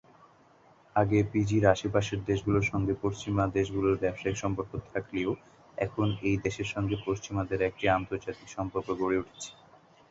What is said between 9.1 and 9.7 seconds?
উঠেছে।